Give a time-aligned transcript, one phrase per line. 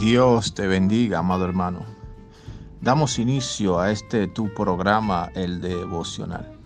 [0.00, 1.84] Dios te bendiga, amado hermano.
[2.80, 6.58] Damos inicio a este tu programa, el devocional,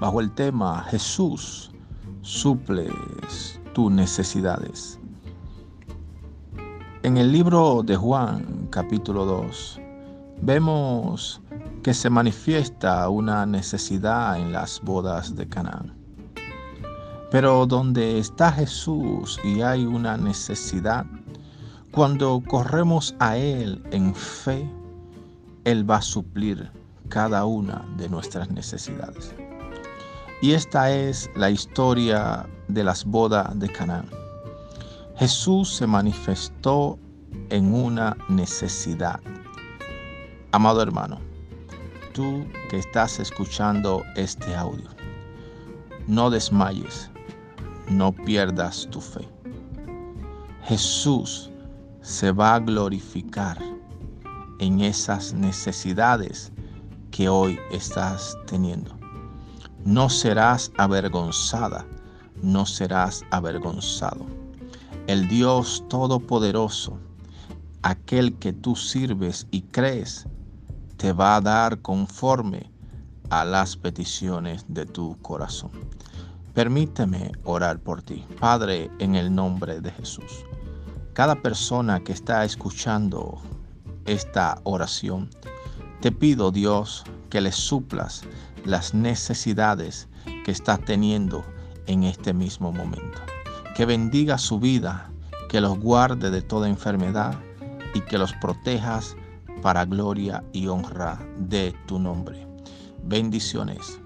[0.00, 1.70] bajo el tema Jesús
[2.22, 2.88] suple
[3.72, 4.98] tus necesidades.
[7.04, 9.80] En el libro de Juan, capítulo 2,
[10.42, 11.40] vemos
[11.84, 15.94] que se manifiesta una necesidad en las bodas de Canaán.
[17.30, 21.06] Pero donde está Jesús y hay una necesidad,
[21.92, 24.68] cuando corremos a Él en fe,
[25.64, 26.70] Él va a suplir
[27.08, 29.34] cada una de nuestras necesidades.
[30.40, 34.08] Y esta es la historia de las bodas de Canaán.
[35.16, 36.98] Jesús se manifestó
[37.50, 39.20] en una necesidad.
[40.52, 41.18] Amado hermano,
[42.14, 44.88] tú que estás escuchando este audio,
[46.06, 47.10] no desmayes,
[47.88, 49.28] no pierdas tu fe.
[50.62, 51.50] Jesús
[52.02, 53.58] se va a glorificar
[54.58, 56.52] en esas necesidades
[57.10, 58.96] que hoy estás teniendo.
[59.84, 61.86] No serás avergonzada,
[62.42, 64.26] no serás avergonzado.
[65.06, 66.98] El Dios Todopoderoso,
[67.82, 70.26] aquel que tú sirves y crees,
[70.96, 72.70] te va a dar conforme
[73.30, 75.70] a las peticiones de tu corazón.
[76.54, 80.44] Permíteme orar por ti, Padre, en el nombre de Jesús.
[81.12, 83.40] Cada persona que está escuchando
[84.06, 85.28] esta oración,
[86.00, 88.22] te pido Dios que le suplas
[88.64, 90.08] las necesidades
[90.44, 91.44] que está teniendo
[91.86, 93.20] en este mismo momento.
[93.74, 95.10] Que bendiga su vida,
[95.48, 97.34] que los guarde de toda enfermedad
[97.92, 99.16] y que los protejas
[99.62, 102.46] para gloria y honra de tu nombre.
[103.02, 104.00] Bendiciones.